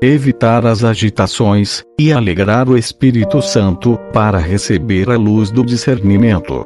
evitar 0.00 0.64
as 0.64 0.84
agitações, 0.84 1.82
e 1.98 2.12
alegrar 2.12 2.68
o 2.68 2.76
Espírito 2.76 3.42
Santo, 3.42 3.98
para 4.12 4.38
receber 4.38 5.10
a 5.10 5.16
luz 5.16 5.50
do 5.50 5.64
discernimento. 5.64 6.64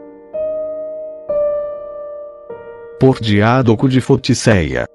Por 3.01 3.19
Diádoco 3.19 3.89
de 3.89 4.01
Foticeia 4.01 4.87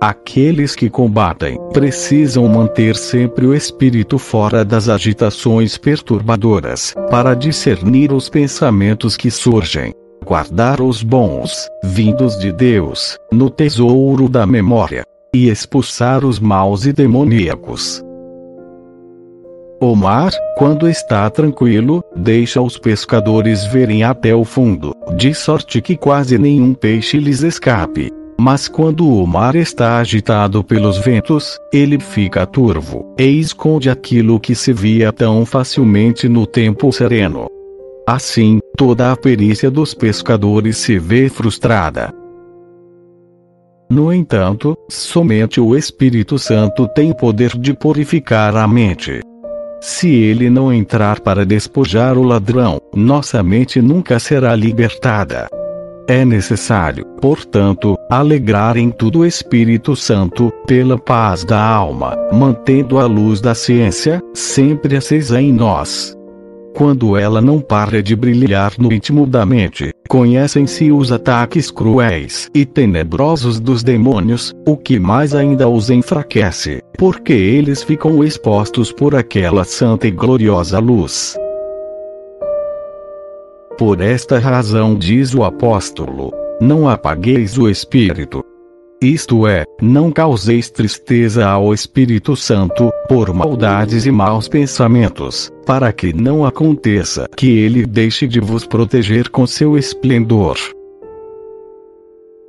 Aqueles 0.00 0.76
que 0.76 0.88
combatem 0.88 1.58
precisam 1.72 2.46
manter 2.46 2.94
sempre 2.94 3.46
o 3.46 3.52
espírito 3.52 4.16
fora 4.16 4.64
das 4.64 4.88
agitações 4.88 5.76
perturbadoras, 5.76 6.94
para 7.10 7.34
discernir 7.34 8.12
os 8.12 8.28
pensamentos 8.28 9.16
que 9.16 9.28
surgem. 9.28 9.92
Guardar 10.24 10.80
os 10.80 11.02
bons, 11.02 11.68
vindos 11.82 12.38
de 12.38 12.52
Deus, 12.52 13.18
no 13.32 13.50
tesouro 13.50 14.28
da 14.28 14.46
memória, 14.46 15.02
e 15.34 15.48
expulsar 15.48 16.24
os 16.24 16.38
maus 16.38 16.86
e 16.86 16.92
demoníacos. 16.92 18.02
O 19.80 19.94
mar, 19.94 20.32
quando 20.56 20.88
está 20.88 21.30
tranquilo, 21.30 22.02
deixa 22.16 22.60
os 22.60 22.76
pescadores 22.76 23.64
verem 23.66 24.02
até 24.02 24.34
o 24.34 24.44
fundo, 24.44 24.92
de 25.16 25.32
sorte 25.32 25.80
que 25.80 25.96
quase 25.96 26.36
nenhum 26.36 26.74
peixe 26.74 27.18
lhes 27.18 27.42
escape. 27.42 28.10
Mas 28.40 28.66
quando 28.66 29.08
o 29.08 29.24
mar 29.26 29.54
está 29.54 29.98
agitado 29.98 30.64
pelos 30.64 30.98
ventos, 30.98 31.58
ele 31.72 32.00
fica 32.00 32.44
turvo, 32.44 33.14
e 33.18 33.38
esconde 33.38 33.88
aquilo 33.88 34.40
que 34.40 34.54
se 34.54 34.72
via 34.72 35.12
tão 35.12 35.46
facilmente 35.46 36.28
no 36.28 36.44
tempo 36.44 36.92
sereno. 36.92 37.46
Assim, 38.04 38.58
toda 38.76 39.12
a 39.12 39.16
perícia 39.16 39.70
dos 39.70 39.92
pescadores 39.94 40.76
se 40.78 40.98
vê 40.98 41.28
frustrada. 41.28 42.12
No 43.90 44.12
entanto, 44.12 44.76
somente 44.88 45.60
o 45.60 45.74
Espírito 45.74 46.38
Santo 46.38 46.86
tem 46.88 47.12
poder 47.12 47.56
de 47.56 47.72
purificar 47.72 48.54
a 48.54 48.68
mente. 48.68 49.20
Se 49.80 50.10
ele 50.10 50.50
não 50.50 50.72
entrar 50.72 51.20
para 51.20 51.46
despojar 51.46 52.18
o 52.18 52.22
ladrão, 52.22 52.80
nossa 52.94 53.42
mente 53.42 53.80
nunca 53.80 54.18
será 54.18 54.54
libertada. 54.54 55.48
É 56.06 56.24
necessário, 56.24 57.04
portanto, 57.20 57.96
alegrar 58.10 58.76
em 58.76 58.90
tudo 58.90 59.20
o 59.20 59.26
Espírito 59.26 59.94
Santo, 59.94 60.52
pela 60.66 60.98
paz 60.98 61.44
da 61.44 61.62
alma, 61.62 62.16
mantendo 62.32 62.98
a 62.98 63.06
luz 63.06 63.40
da 63.40 63.54
ciência 63.54 64.20
sempre 64.34 64.96
acesa 64.96 65.40
em 65.40 65.52
nós. 65.52 66.17
Quando 66.78 67.16
ela 67.16 67.40
não 67.40 67.58
para 67.60 68.00
de 68.00 68.14
brilhar 68.14 68.74
no 68.78 68.92
íntimo 68.92 69.26
da 69.26 69.44
mente, 69.44 69.92
conhecem-se 70.08 70.92
os 70.92 71.10
ataques 71.10 71.72
cruéis 71.72 72.48
e 72.54 72.64
tenebrosos 72.64 73.58
dos 73.58 73.82
demônios, 73.82 74.54
o 74.64 74.76
que 74.76 74.96
mais 74.96 75.34
ainda 75.34 75.68
os 75.68 75.90
enfraquece, 75.90 76.80
porque 76.96 77.32
eles 77.32 77.82
ficam 77.82 78.22
expostos 78.22 78.92
por 78.92 79.16
aquela 79.16 79.64
santa 79.64 80.06
e 80.06 80.12
gloriosa 80.12 80.78
luz. 80.78 81.36
Por 83.76 84.00
esta 84.00 84.38
razão 84.38 84.94
diz 84.94 85.34
o 85.34 85.42
apóstolo: 85.42 86.32
Não 86.60 86.88
apagueis 86.88 87.58
o 87.58 87.68
espírito. 87.68 88.44
Isto 89.00 89.46
é, 89.46 89.64
não 89.80 90.10
causeis 90.10 90.70
tristeza 90.70 91.46
ao 91.46 91.72
Espírito 91.72 92.34
Santo, 92.34 92.90
por 93.08 93.32
maldades 93.32 94.06
e 94.06 94.10
maus 94.10 94.48
pensamentos, 94.48 95.52
para 95.64 95.92
que 95.92 96.12
não 96.12 96.44
aconteça 96.44 97.28
que 97.36 97.58
ele 97.58 97.86
deixe 97.86 98.26
de 98.26 98.40
vos 98.40 98.66
proteger 98.66 99.28
com 99.28 99.46
seu 99.46 99.78
esplendor. 99.78 100.56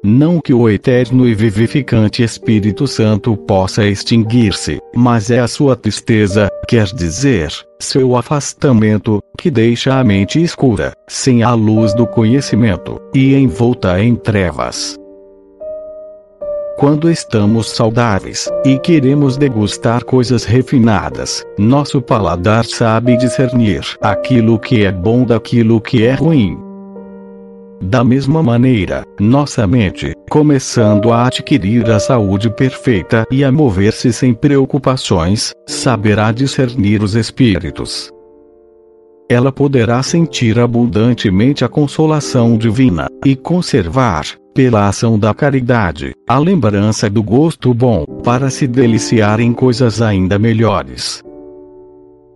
Não 0.04 0.40
que 0.40 0.52
o 0.52 0.68
eterno 0.68 1.28
e 1.28 1.36
vivificante 1.36 2.24
Espírito 2.24 2.88
Santo 2.88 3.38
possa 3.38 3.86
extinguir-se, 3.86 4.80
mas 4.96 5.30
é 5.30 5.40
a 5.40 5.48
sua 5.48 5.76
tristeza, 5.76 6.50
quer 6.68 6.86
dizer, 6.86 7.52
seu 7.80 8.16
afastamento, 8.16 9.22
que 9.38 9.52
deixa 9.52 10.00
a 10.00 10.04
mente 10.04 10.42
escura, 10.42 10.94
sem 11.08 11.44
a 11.44 11.54
luz 11.54 11.94
do 11.94 12.08
conhecimento, 12.08 13.00
e 13.14 13.36
envolta 13.36 14.02
em 14.02 14.16
trevas. 14.16 14.99
Quando 16.80 17.12
estamos 17.12 17.72
saudáveis 17.72 18.50
e 18.64 18.80
queremos 18.80 19.36
degustar 19.36 20.06
coisas 20.06 20.46
refinadas, 20.46 21.44
nosso 21.58 22.02
paladar 22.02 22.64
sabe 22.64 23.18
discernir 23.18 23.82
aquilo 24.00 24.58
que 24.58 24.86
é 24.86 24.92
bom 24.92 25.26
daquilo 25.26 25.82
que 25.82 26.06
é 26.06 26.14
ruim 26.14 26.58
da 27.82 28.04
mesma 28.04 28.42
maneira, 28.42 29.04
nossa 29.20 29.66
mente, 29.66 30.14
começando 30.30 31.12
a 31.12 31.28
adquirir 31.28 31.90
a 31.90 32.00
saúde 32.00 32.50
perfeita 32.50 33.26
e 33.32 33.44
a 33.44 33.52
mover-se 33.52 34.12
sem 34.12 34.34
preocupações, 34.34 35.54
saberá 35.66 36.32
discernir 36.32 37.02
os 37.02 37.16
espíritos. 37.16 38.10
Ela 39.30 39.52
poderá 39.52 40.04
sentir 40.04 40.60
abundantemente 40.60 41.64
a 41.64 41.70
consolação 41.70 42.58
divina, 42.58 43.08
e 43.26 43.36
conservar, 43.36 44.26
pela 44.54 44.88
ação 44.88 45.18
da 45.18 45.34
caridade, 45.34 46.14
a 46.28 46.38
lembrança 46.38 47.10
do 47.10 47.24
gosto 47.24 47.74
bom, 47.74 48.06
para 48.24 48.50
se 48.50 48.68
deliciar 48.68 49.40
em 49.40 49.54
coisas 49.54 50.02
ainda 50.02 50.38
melhores. 50.38 51.24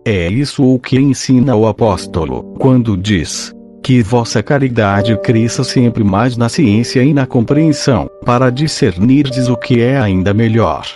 É 0.06 0.28
isso 0.28 0.62
o 0.62 0.78
que 0.78 0.98
ensina 0.98 1.56
o 1.56 1.66
apóstolo, 1.66 2.54
quando 2.58 2.96
diz: 2.96 3.54
que 3.82 4.02
vossa 4.02 4.42
caridade 4.42 5.14
cresça 5.18 5.62
sempre 5.62 6.02
mais 6.02 6.38
na 6.38 6.48
ciência 6.48 7.02
e 7.02 7.12
na 7.12 7.26
compreensão, 7.26 8.08
para 8.24 8.50
discernirdes 8.50 9.48
o 9.48 9.56
que 9.56 9.82
é 9.82 9.98
ainda 9.98 10.32
melhor. 10.32 10.86